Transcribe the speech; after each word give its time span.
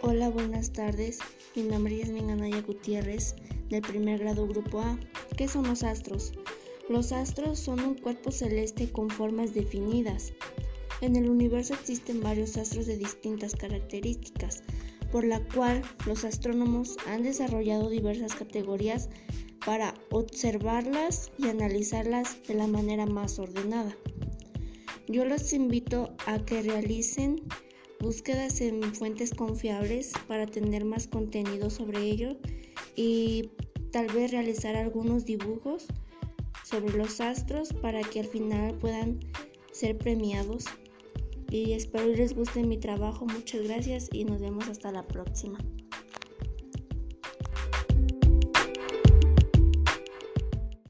Hola, 0.00 0.28
buenas 0.28 0.72
tardes. 0.72 1.18
Mi 1.56 1.64
nombre 1.64 2.00
es 2.00 2.08
Minganaya 2.08 2.62
Gutiérrez, 2.62 3.34
del 3.68 3.82
primer 3.82 4.20
grado 4.20 4.46
Grupo 4.46 4.80
A. 4.80 4.96
¿Qué 5.36 5.48
son 5.48 5.66
los 5.66 5.82
astros? 5.82 6.32
Los 6.88 7.10
astros 7.10 7.58
son 7.58 7.80
un 7.80 7.94
cuerpo 7.96 8.30
celeste 8.30 8.92
con 8.92 9.10
formas 9.10 9.54
definidas. 9.54 10.32
En 11.00 11.16
el 11.16 11.28
universo 11.28 11.74
existen 11.74 12.22
varios 12.22 12.56
astros 12.56 12.86
de 12.86 12.96
distintas 12.96 13.56
características, 13.56 14.62
por 15.10 15.24
la 15.24 15.42
cual 15.48 15.82
los 16.06 16.24
astrónomos 16.24 16.96
han 17.08 17.24
desarrollado 17.24 17.90
diversas 17.90 18.36
categorías 18.36 19.08
para 19.66 19.94
observarlas 20.10 21.32
y 21.38 21.48
analizarlas 21.48 22.40
de 22.46 22.54
la 22.54 22.68
manera 22.68 23.06
más 23.06 23.40
ordenada. 23.40 23.96
Yo 25.08 25.24
los 25.24 25.52
invito 25.52 26.14
a 26.26 26.38
que 26.38 26.62
realicen 26.62 27.42
búsquedas 28.00 28.60
en 28.60 28.82
fuentes 28.94 29.32
confiables 29.32 30.12
para 30.26 30.46
tener 30.46 30.84
más 30.84 31.06
contenido 31.06 31.70
sobre 31.70 32.00
ello 32.00 32.36
y 32.96 33.50
tal 33.92 34.06
vez 34.08 34.30
realizar 34.30 34.76
algunos 34.76 35.24
dibujos 35.24 35.86
sobre 36.64 36.96
los 36.96 37.20
astros 37.20 37.72
para 37.72 38.02
que 38.02 38.20
al 38.20 38.26
final 38.26 38.74
puedan 38.78 39.20
ser 39.72 39.96
premiados. 39.96 40.64
Y 41.50 41.72
espero 41.72 42.08
les 42.08 42.34
guste 42.34 42.62
mi 42.62 42.76
trabajo. 42.76 43.24
Muchas 43.24 43.62
gracias 43.62 44.08
y 44.12 44.24
nos 44.24 44.40
vemos 44.40 44.68
hasta 44.68 44.92
la 44.92 45.06
próxima. 45.06 45.58